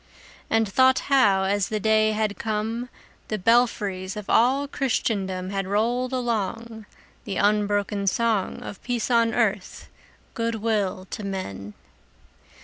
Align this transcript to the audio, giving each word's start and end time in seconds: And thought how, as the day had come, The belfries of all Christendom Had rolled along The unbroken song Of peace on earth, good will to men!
And 0.49 0.67
thought 0.67 0.97
how, 1.13 1.43
as 1.43 1.67
the 1.69 1.79
day 1.79 2.13
had 2.13 2.39
come, 2.39 2.89
The 3.27 3.37
belfries 3.37 4.17
of 4.17 4.31
all 4.31 4.67
Christendom 4.67 5.51
Had 5.51 5.67
rolled 5.67 6.11
along 6.11 6.87
The 7.25 7.35
unbroken 7.35 8.07
song 8.07 8.63
Of 8.63 8.81
peace 8.81 9.11
on 9.11 9.31
earth, 9.35 9.89
good 10.33 10.55
will 10.55 11.05
to 11.11 11.23
men! 11.23 11.75